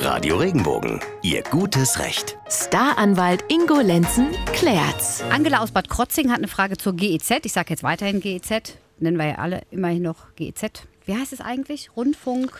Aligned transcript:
Radio 0.00 0.36
Regenbogen, 0.36 1.00
Ihr 1.22 1.42
gutes 1.42 1.98
Recht. 1.98 2.38
Staranwalt 2.48 3.44
Ingo 3.48 3.80
Lenzen 3.80 4.28
klärt's. 4.52 5.22
Angela 5.30 5.58
aus 5.58 5.72
Bad 5.72 5.88
Krotzing 5.90 6.30
hat 6.30 6.38
eine 6.38 6.46
Frage 6.46 6.76
zur 6.76 6.94
GEZ. 6.94 7.44
Ich 7.44 7.52
sage 7.52 7.70
jetzt 7.70 7.82
weiterhin 7.82 8.20
GEZ. 8.20 8.74
Nennen 9.00 9.16
wir 9.18 9.26
ja 9.26 9.34
alle 9.36 9.62
immerhin 9.72 10.02
noch 10.02 10.34
GEZ. 10.36 10.84
Wie 11.04 11.16
heißt 11.16 11.32
es 11.32 11.40
eigentlich? 11.40 11.90
Rundfunk? 11.96 12.52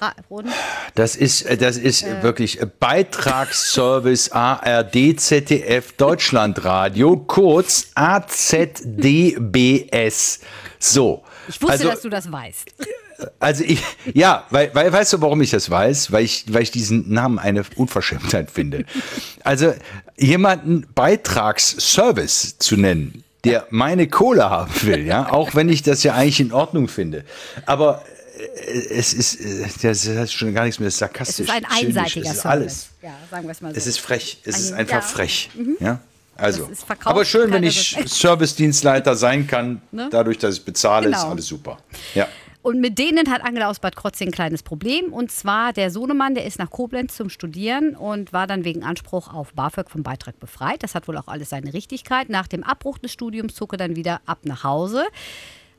Ra 0.00 0.12
Rund 0.28 0.48
Das 0.96 1.14
ist, 1.14 1.42
äh, 1.42 1.56
das 1.56 1.76
ist 1.76 2.04
wirklich 2.22 2.60
äh, 2.60 2.66
Beitragsservice 2.66 4.32
ARD, 4.32 5.20
ZDF, 5.20 5.92
Deutschlandradio, 5.92 7.16
kurz 7.16 7.92
AZDBS. 7.94 8.80
So. 10.80 11.22
ich 11.48 11.62
wusste, 11.62 11.72
also, 11.72 11.88
dass 11.90 12.02
du 12.02 12.08
das 12.08 12.32
weißt. 12.32 12.72
Also 13.40 13.64
ich, 13.64 13.82
ja, 14.14 14.44
weil, 14.50 14.74
weil, 14.74 14.92
weißt 14.92 15.12
du, 15.14 15.20
warum 15.20 15.40
ich 15.40 15.50
das 15.50 15.68
weiß? 15.70 16.12
Weil 16.12 16.24
ich, 16.24 16.44
weil 16.48 16.62
ich 16.62 16.70
diesen 16.70 17.12
Namen 17.12 17.38
eine 17.38 17.64
Unverschämtheit 17.76 18.50
finde. 18.50 18.84
Also 19.44 19.74
jemanden 20.16 20.86
Beitragsservice 20.94 22.58
zu 22.58 22.76
nennen, 22.76 23.24
der 23.44 23.66
meine 23.70 24.08
Kohle 24.08 24.48
haben 24.50 24.72
will, 24.82 25.04
ja, 25.06 25.30
auch 25.32 25.54
wenn 25.54 25.68
ich 25.68 25.82
das 25.82 26.02
ja 26.04 26.14
eigentlich 26.14 26.40
in 26.40 26.52
Ordnung 26.52 26.88
finde. 26.88 27.24
Aber 27.66 28.04
äh, 28.38 28.78
es 28.94 29.12
ist, 29.12 29.40
äh, 29.40 29.66
das 29.82 30.04
ist 30.06 30.32
schon 30.32 30.54
gar 30.54 30.64
nichts 30.64 30.78
mehr 30.78 30.88
Es 30.88 30.98
sarkastisch. 30.98 31.48
ist 31.48 31.52
ein 31.52 31.64
einseitiger 31.64 32.30
es 32.30 32.36
ist 32.38 32.46
alles. 32.46 32.86
Ja, 33.02 33.10
sagen 33.30 33.44
wir 33.46 33.50
es 33.52 33.60
mal 33.60 33.72
so. 33.72 33.76
Es 33.76 33.86
ist 33.86 33.98
frech. 34.00 34.38
Es 34.44 34.58
ist 34.60 34.72
Ein- 34.72 34.80
einfach 34.80 34.94
ja. 34.96 35.00
frech. 35.00 35.50
Ja. 35.80 35.98
Also, 36.36 36.66
ist 36.66 36.84
aber 37.04 37.24
schön, 37.24 37.52
wenn 37.52 37.62
ich 37.62 37.96
Servicedienstleiter 38.06 39.14
sein 39.16 39.46
kann, 39.46 39.82
Ne? 39.92 40.08
dadurch, 40.10 40.38
dass 40.38 40.56
ich 40.56 40.64
bezahle, 40.64 41.08
ist 41.10 41.16
Genau. 41.18 41.30
alles 41.32 41.46
super. 41.46 41.78
Ja. 42.14 42.26
Und 42.62 42.80
mit 42.80 42.96
denen 42.96 43.28
hat 43.28 43.42
Angela 43.42 43.68
aus 43.68 43.80
Bad 43.80 43.96
Krotzing 43.96 44.28
ein 44.28 44.32
kleines 44.32 44.62
Problem. 44.62 45.12
Und 45.12 45.32
zwar 45.32 45.72
der 45.72 45.90
Sohnemann, 45.90 46.36
der 46.36 46.46
ist 46.46 46.60
nach 46.60 46.70
Koblenz 46.70 47.16
zum 47.16 47.28
Studieren 47.28 47.96
und 47.96 48.32
war 48.32 48.46
dann 48.46 48.64
wegen 48.64 48.84
Anspruch 48.84 49.34
auf 49.34 49.52
BAföG 49.52 49.90
vom 49.90 50.04
Beitrag 50.04 50.38
befreit. 50.38 50.84
Das 50.84 50.94
hat 50.94 51.08
wohl 51.08 51.18
auch 51.18 51.26
alles 51.26 51.50
seine 51.50 51.74
Richtigkeit. 51.74 52.28
Nach 52.28 52.46
dem 52.46 52.62
Abbruch 52.62 52.98
des 52.98 53.12
Studiums 53.12 53.56
zog 53.56 53.74
er 53.74 53.78
dann 53.78 53.96
wieder 53.96 54.20
ab 54.26 54.40
nach 54.44 54.62
Hause. 54.62 55.04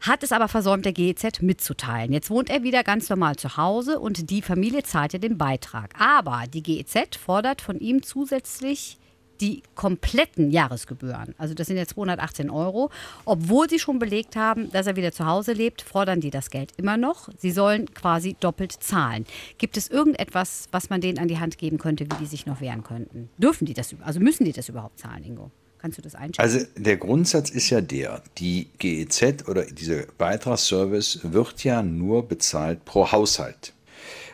Hat 0.02 0.24
es 0.24 0.34
aber 0.34 0.50
versäumt, 0.50 0.84
der 0.84 0.92
GEZ 0.92 1.42
mitzuteilen. 1.42 2.12
Jetzt 2.12 2.30
wohnt 2.30 2.50
er 2.50 2.64
wieder 2.64 2.84
ganz 2.84 3.10
normal 3.10 3.38
zu 3.38 3.56
Hause 3.56 4.00
und 4.00 4.30
die 4.30 4.42
Familie 4.42 4.84
zahlt 4.84 5.14
ja 5.14 5.20
den 5.20 5.38
Beitrag. 5.38 5.94
Aber 5.98 6.44
die 6.54 6.62
GEZ 6.62 7.16
fordert 7.16 7.62
von 7.62 7.80
ihm 7.80 8.04
zusätzlich 8.04 8.98
die 9.42 9.64
kompletten 9.76 10.52
Jahresgebühren, 10.52 11.36
also 11.38 11.54
das 11.54 11.68
sind 11.68 11.78
jetzt 11.78 11.92
218 11.92 12.50
Euro, 12.50 12.90
obwohl 13.26 13.70
sie 13.70 13.80
schon 13.80 14.00
belegt 14.00 14.36
haben, 14.36 14.72
dass 14.72 14.88
er 14.88 14.96
wieder 14.96 15.12
zu 15.12 15.26
Hause 15.26 15.54
lebt, 15.54 15.82
fordern 15.82 16.22
die 16.22 16.30
das 16.30 16.50
Geld 16.50 16.72
immer 16.78 16.98
noch. 16.98 17.30
Sie 17.38 17.52
sollen 17.52 17.94
quasi 17.94 18.36
doppelt 18.40 18.72
zahlen. 18.72 19.26
Gibt 19.58 19.78
es 19.78 19.90
irgendetwas, 19.90 20.68
was 20.72 20.90
man 20.90 21.02
denen 21.02 21.20
an 21.20 21.28
die 21.28 21.40
Hand 21.40 21.58
geben 21.58 21.78
könnte, 21.78 22.06
wie 22.06 22.16
die 22.20 22.26
sich 22.26 22.46
noch 22.46 22.62
wehren 22.62 22.84
könnten? 22.84 23.30
Dürfen 23.38 23.66
die 23.66 23.74
das, 23.74 23.96
also 24.02 24.20
müssen 24.20 24.46
die 24.46 24.54
das 24.54 24.70
überhaupt 24.70 25.00
zahlen, 25.00 25.24
Ingo? 25.24 25.52
Kannst 25.80 25.98
du 25.98 26.02
das 26.02 26.16
einschätzen? 26.16 26.42
Also 26.42 26.66
der 26.78 26.96
Grundsatz 26.96 27.50
ist 27.50 27.70
ja 27.70 27.82
der, 27.82 28.24
die 28.38 28.70
GEZ 28.78 29.50
oder 29.50 29.66
dieser 29.66 30.04
Beitragsservice 30.18 31.20
wird 31.24 31.66
ja 31.66 31.84
nur 31.84 32.26
bezahlt 32.26 32.86
pro 32.86 33.12
Haushalt. 33.12 33.74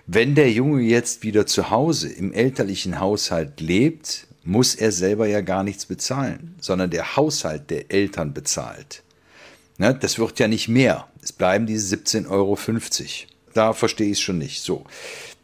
Wenn 0.05 0.35
der 0.35 0.51
Junge 0.51 0.81
jetzt 0.81 1.23
wieder 1.23 1.47
zu 1.47 1.71
Hause 1.71 2.09
im 2.09 2.33
elterlichen 2.33 2.99
Haushalt 2.99 3.61
lebt, 3.61 4.27
muss 4.49 4.73
er 4.73 4.91
selber 4.91 5.27
ja 5.27 5.41
gar 5.41 5.63
nichts 5.63 5.85
bezahlen, 5.85 6.55
sondern 6.59 6.89
der 6.89 7.15
Haushalt 7.15 7.69
der 7.69 7.91
Eltern 7.91 8.33
bezahlt. 8.33 9.03
Ne, 9.77 9.93
das 9.93 10.17
wird 10.17 10.39
ja 10.39 10.47
nicht 10.47 10.67
mehr. 10.67 11.07
Es 11.21 11.31
bleiben 11.31 11.67
diese 11.67 11.95
17,50 11.95 12.29
Euro. 12.29 12.57
Da 13.53 13.73
verstehe 13.73 14.07
ich 14.07 14.13
es 14.13 14.21
schon 14.21 14.39
nicht. 14.39 14.61
So. 14.61 14.85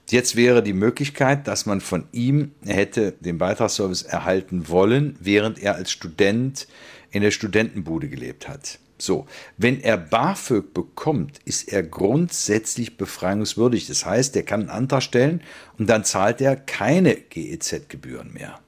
Jetzt 0.10 0.36
wäre 0.36 0.62
die 0.62 0.74
Möglichkeit, 0.74 1.48
dass 1.48 1.66
man 1.66 1.82
von 1.82 2.06
ihm 2.12 2.52
hätte 2.66 3.14
den 3.20 3.38
Beitragsservice 3.38 4.04
erhalten 4.04 4.70
wollen, 4.70 5.16
während 5.20 5.60
er 5.60 5.76
als 5.76 5.92
Student 5.92 6.68
in 7.12 7.22
der 7.22 7.32
Studentenbude 7.32 8.10
gelebt 8.10 8.48
hat. 8.48 8.80
So, 8.98 9.28
wenn 9.58 9.82
er 9.82 9.98
BAföG 9.98 10.74
bekommt, 10.74 11.40
ist 11.46 11.72
er 11.72 11.84
grundsätzlich 11.84 12.98
befreiungswürdig. 12.98 13.88
Das 13.88 14.06
heißt, 14.06 14.36
er 14.36 14.44
kann 14.44 14.62
einen 14.62 14.70
Antrag 14.70 15.04
stellen 15.04 15.42
und 15.78 15.90
dann 15.90 16.06
zahlt 16.06 16.42
er 16.42 16.56
keine 16.56 17.16
GEZ-Gebühren 17.16 18.34
mehr. 18.34 18.60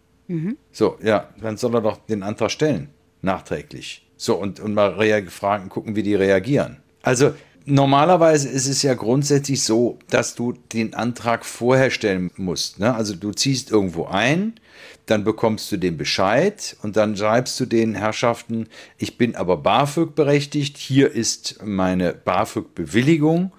So, 0.71 0.97
ja, 1.03 1.29
dann 1.41 1.57
soll 1.57 1.75
er 1.75 1.81
doch 1.81 1.97
den 2.05 2.23
Antrag 2.23 2.51
stellen, 2.51 2.89
nachträglich. 3.21 4.05
So, 4.17 4.35
und, 4.35 4.59
und 4.59 4.73
mal 4.73 4.95
fragen, 5.29 5.69
gucken, 5.69 5.95
wie 5.95 6.03
die 6.03 6.15
reagieren. 6.15 6.77
Also, 7.03 7.33
normalerweise 7.65 8.49
ist 8.49 8.67
es 8.67 8.81
ja 8.81 8.93
grundsätzlich 8.93 9.63
so, 9.63 9.99
dass 10.09 10.35
du 10.35 10.53
den 10.73 10.93
Antrag 10.93 11.45
vorher 11.45 11.91
stellen 11.91 12.31
musst. 12.35 12.79
Ne? 12.79 12.93
Also, 12.93 13.15
du 13.15 13.31
ziehst 13.31 13.71
irgendwo 13.71 14.05
ein, 14.05 14.59
dann 15.05 15.23
bekommst 15.23 15.71
du 15.71 15.77
den 15.77 15.97
Bescheid 15.97 16.75
und 16.81 16.97
dann 16.97 17.15
schreibst 17.15 17.59
du 17.59 17.65
den 17.65 17.95
Herrschaften, 17.95 18.67
ich 18.97 19.17
bin 19.17 19.35
aber 19.35 19.57
BAföG 19.57 20.15
berechtigt, 20.15 20.77
hier 20.77 21.11
ist 21.11 21.63
meine 21.63 22.13
BAföG-Bewilligung. 22.13 23.51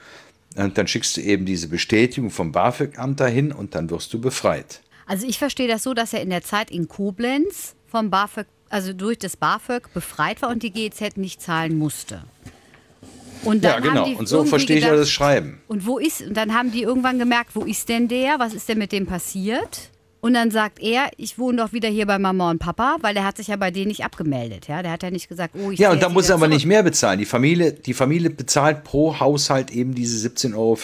Und 0.57 0.77
dann 0.77 0.89
schickst 0.89 1.17
du 1.17 1.21
eben 1.21 1.47
diese 1.47 1.69
Bestätigung 1.69 2.31
vom 2.31 2.51
BAföG-Amt 2.51 3.21
dahin 3.21 3.53
und 3.53 3.77
dann 3.77 3.91
wirst 3.91 4.13
du 4.13 4.21
befreit. 4.21 4.81
Also 5.09 5.27
ich 5.27 5.39
verstehe 5.39 5.67
das 5.69 5.83
so, 5.83 5.95
dass 5.95 6.13
er 6.13 6.21
in 6.21 6.31
der 6.31 6.43
Zeit 6.43 6.71
in 6.71 6.87
Koblenz 6.87 7.75
vom 7.87 8.11
BAföG, 8.11 8.47
also 8.69 8.93
durch 8.93 9.19
das 9.19 9.37
BAföG 9.37 9.93
befreit 9.95 10.43
war 10.43 10.51
und 10.51 10.63
die 10.63 10.71
GEZ 10.71 11.17
nicht 11.17 11.41
zahlen 11.41 11.79
musste. 11.79 12.23
Und 13.43 13.65
Ja, 13.65 13.75
dann 13.75 13.83
genau. 13.83 13.95
haben 14.03 14.11
die 14.11 14.17
Und 14.17 14.29
so 14.29 14.45
verstehe 14.45 14.77
ich 14.77 14.83
ja 14.83 14.91
gedacht, 14.91 15.03
das 15.03 15.11
Schreiben. 15.11 15.61
Und 15.67 15.87
wo 15.87 15.99
ist, 15.99 16.21
und 16.23 16.35
dann 16.37 16.55
haben 16.55 16.71
die 16.73 16.83
irgendwann 16.83 17.19
gemerkt, 17.19 17.55
wo 17.55 17.63
ist 17.63 17.89
denn 17.89 18.09
der? 18.09 18.39
Was 18.39 18.53
ist 18.53 18.69
denn 18.69 18.79
mit 18.79 18.93
dem 18.93 19.07
passiert? 19.07 19.91
Und 20.21 20.35
dann 20.35 20.51
sagt 20.51 20.81
er, 20.81 21.09
ich 21.17 21.39
wohne 21.39 21.59
doch 21.59 21.73
wieder 21.73 21.89
hier 21.89 22.05
bei 22.05 22.19
Mama 22.19 22.51
und 22.51 22.59
Papa, 22.59 22.97
weil 23.01 23.17
er 23.17 23.25
hat 23.25 23.37
sich 23.37 23.47
ja 23.47 23.57
bei 23.57 23.71
denen 23.71 23.87
nicht 23.87 24.05
abgemeldet. 24.05 24.67
Ja, 24.67 24.83
der 24.83 24.91
hat 24.91 25.05
ja 25.05 25.11
nicht 25.11 25.29
gesagt, 25.29 25.55
oh, 25.57 25.71
ich 25.71 25.79
Ja, 25.79 25.93
und 25.93 26.03
da 26.03 26.09
muss 26.09 26.29
er 26.29 26.35
aber 26.35 26.47
zurück. 26.47 26.55
nicht 26.55 26.67
mehr 26.67 26.83
bezahlen. 26.83 27.21
Die 27.21 27.25
Familie, 27.25 27.73
die 27.73 27.95
Familie 27.95 28.29
bezahlt 28.29 28.83
pro 28.83 29.21
Haushalt 29.21 29.71
eben 29.71 29.95
diese 29.95 30.29
17,50 30.29 30.57
Euro. 30.57 30.77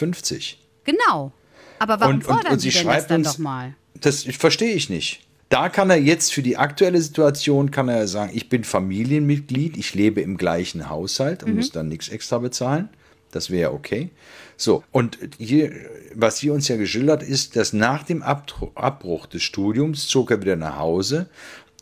Genau. 0.84 1.32
Aber 1.80 1.98
warum 1.98 2.14
Und, 2.14 2.26
und, 2.26 2.32
fordern 2.32 2.52
und 2.52 2.58
sie 2.60 2.70
sie 2.70 2.78
denn 2.78 2.86
das 2.86 3.06
dann 3.08 3.20
uns, 3.22 3.32
doch 3.32 3.38
mal? 3.38 3.74
Das 4.00 4.24
verstehe 4.24 4.74
ich 4.74 4.90
nicht. 4.90 5.20
Da 5.48 5.68
kann 5.68 5.90
er 5.90 5.96
jetzt 5.96 6.32
für 6.32 6.42
die 6.42 6.56
aktuelle 6.56 7.00
Situation, 7.00 7.70
kann 7.70 7.88
er 7.88 8.08
sagen, 8.08 8.32
ich 8.34 8.48
bin 8.48 8.64
Familienmitglied, 8.64 9.76
ich 9.76 9.94
lebe 9.94 10.20
im 10.20 10.36
gleichen 10.36 10.88
Haushalt 10.88 11.42
und 11.42 11.54
muss 11.54 11.70
dann 11.70 11.88
nichts 11.88 12.08
extra 12.08 12.38
bezahlen. 12.38 12.88
Das 13.30 13.50
wäre 13.50 13.72
okay. 13.72 14.10
So, 14.56 14.84
und 14.92 15.18
hier, 15.38 15.72
was 16.14 16.38
hier 16.38 16.54
uns 16.54 16.68
ja 16.68 16.76
geschildert 16.76 17.22
ist, 17.22 17.56
dass 17.56 17.72
nach 17.72 18.04
dem 18.04 18.22
Abbruch 18.22 19.26
des 19.26 19.42
Studiums 19.42 20.06
zog 20.08 20.30
er 20.30 20.40
wieder 20.40 20.56
nach 20.56 20.78
Hause 20.78 21.28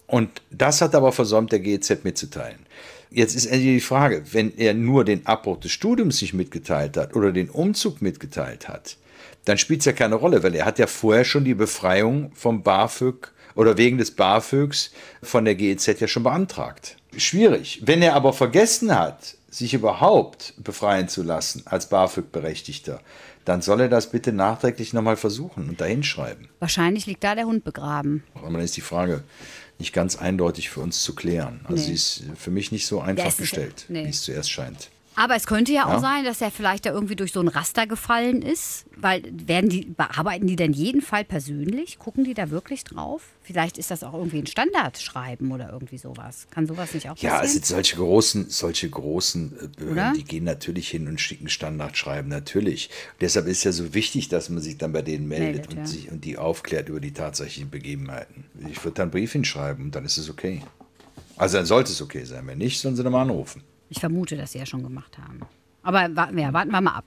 und 0.07 0.43
das 0.51 0.81
hat 0.81 0.95
aber 0.95 1.13
versäumt, 1.13 1.53
der 1.53 1.61
GEZ 1.61 2.05
mitzuteilen. 2.05 2.67
Jetzt 3.15 3.35
ist 3.35 3.51
die 3.53 3.81
Frage, 3.81 4.23
wenn 4.33 4.57
er 4.57 4.75
nur 4.75 5.05
den 5.05 5.27
Abbruch 5.27 5.61
des 5.61 5.73
Studiums 5.73 6.23
nicht 6.23 6.35
mitgeteilt 6.35 6.97
hat 6.97 7.15
oder 7.15 7.33
den 7.33 7.51
Umzug 7.51 8.01
mitgeteilt 8.01 8.69
hat, 8.69 8.97
dann 9.45 9.59
spielt 9.59 9.81
es 9.81 9.87
ja 9.87 9.93
keine 9.93 10.15
Rolle, 10.15 10.43
weil 10.43 10.55
er 10.55 10.65
hat 10.65 10.79
ja 10.79 10.87
vorher 10.87 11.25
schon 11.25 11.45
die 11.45 11.55
Befreiung 11.55 12.31
vom 12.35 12.63
BAföG 12.63 13.33
oder 13.55 13.77
wegen 13.77 13.99
des 13.99 14.13
BAföGs 14.13 14.93
von 15.23 15.45
der 15.45 15.55
GEZ 15.55 16.01
ja 16.01 16.09
schon 16.09 16.23
beantragt. 16.23 16.97
Schwierig. 17.17 17.83
Wenn 17.85 18.03
er 18.03 18.15
aber 18.15 18.33
vergessen 18.33 18.97
hat, 18.99 19.35
sich 19.53 19.75
überhaupt 19.75 20.55
befreien 20.57 21.09
zu 21.09 21.23
lassen 21.23 21.63
als 21.67 21.89
BAföG-Berechtigter, 21.91 23.01
dann 23.45 23.61
soll 23.61 23.83
er 23.83 23.89
das 23.89 24.11
bitte 24.11 24.33
nachträglich 24.33 24.95
nochmal 24.95 25.17
versuchen 25.17 25.69
und 25.69 25.81
dahin 25.81 26.03
schreiben. 26.03 26.49
Wahrscheinlich 26.59 27.05
liegt 27.07 27.23
da 27.23 27.35
der 27.35 27.45
Hund 27.45 27.63
begraben. 27.63 28.25
Aber 28.35 28.51
dann 28.51 28.61
ist 28.61 28.77
die 28.77 28.81
Frage 28.81 29.23
nicht 29.79 29.93
ganz 29.93 30.17
eindeutig 30.17 30.71
für 30.71 30.81
uns 30.81 31.03
zu 31.03 31.15
klären. 31.15 31.61
Also 31.65 31.75
Nee. 31.75 31.83
sie 31.89 31.93
ist 31.93 32.25
für 32.37 32.51
mich 32.51 32.73
nicht 32.73 32.87
so 32.87 33.01
einfach 33.01 33.37
gestellt, 33.37 33.85
nee. 33.89 34.07
wie 34.07 34.11
es 34.11 34.23
zuerst 34.23 34.51
scheint. 34.51 34.89
Aber 35.15 35.37
es 35.37 35.47
könnte 35.47 35.73
ja 35.73 35.85
auch 35.87 35.95
Ja. 35.95 35.99
sein, 36.01 36.25
dass 36.25 36.41
er 36.41 36.51
vielleicht 36.51 36.87
da 36.87 36.91
irgendwie 36.91 37.17
durch 37.17 37.33
so 37.33 37.41
ein 37.41 37.49
Raster 37.49 37.87
gefallen 37.87 38.41
ist. 38.41 38.87
Weil 38.97 39.23
werden 39.47 39.69
die, 39.69 39.85
bearbeiten 39.85 40.47
die 40.47 40.57
denn 40.57 40.73
jeden 40.73 41.03
Fall 41.03 41.25
persönlich? 41.25 41.99
Gucken 41.99 42.25
die 42.25 42.33
da 42.35 42.51
wirklich 42.51 42.85
drauf? 42.85 43.23
Vielleicht 43.43 43.77
ist 43.77 43.91
das 43.91 44.05
auch 44.05 44.15
irgendwie 44.15 44.39
ein 44.39 44.47
Standardschreiben 44.47 45.53
oder 45.53 45.71
irgendwie 45.71 45.99
sowas. 45.99 46.47
Kann 46.51 46.67
sowas 46.67 46.95
nicht 46.95 47.11
auch 47.11 47.17
Ja, 47.19 47.33
also 47.39 47.59
passieren? 47.59 47.65
solche 47.65 47.97
großen, 47.97 48.49
solche 48.51 48.89
großen 48.89 49.53
äh, 49.53 49.69
Behörden, 49.77 49.93
Oder? 49.93 50.13
die 50.17 50.25
gehen 50.25 50.45
natürlich 50.45 50.89
hin 50.89 51.07
und 51.09 51.21
schicken 51.21 51.49
Standardschreiben, 51.49 52.29
natürlich. 52.31 52.89
deshalb 53.21 53.47
ist 53.49 53.65
ja 53.65 53.73
so 53.73 53.93
wichtig, 53.95 54.29
dass 54.29 54.49
man 54.49 54.63
sich 54.63 54.79
dann 54.79 54.93
bei 54.93 55.03
denen 55.03 55.29
meldet, 55.29 55.53
Meldet, 55.57 55.71
und, 55.73 55.77
ja. 55.79 55.87
sich, 55.87 56.11
und 56.11 56.25
die 56.25 56.39
aufklärt 56.39 56.89
über 56.89 57.01
die 57.01 57.13
tatsächlichen 57.13 57.71
Begebenheiten. 57.71 58.45
Ich 58.71 58.83
würde 58.85 58.95
dann 58.95 59.03
einen 59.05 59.11
Brief 59.11 59.33
hinschreiben 59.33 59.85
und 59.87 59.95
dann 59.95 60.05
ist 60.05 60.17
es 60.17 60.31
okay. 60.31 60.63
Also 61.37 61.57
dann 61.59 61.67
sollte 61.67 61.91
es 61.93 62.01
okay 62.01 62.25
sein. 62.25 62.47
Wenn 62.47 62.59
nicht, 62.59 62.81
sollen 62.81 62.97
sie 62.97 63.03
nochmal 63.03 63.23
anrufen. 63.23 63.63
Ich 63.95 64.01
vermute, 64.01 64.39
dass 64.39 64.53
sie 64.53 64.59
ja 64.59 64.65
schon 64.65 64.83
gemacht 64.83 65.19
haben. 65.19 65.41
Aber 65.83 66.09
wa- 66.17 66.31
ja, 66.35 66.51
warten 66.55 66.71
wir 66.71 66.81
mal 66.81 66.93
ab. 66.95 67.05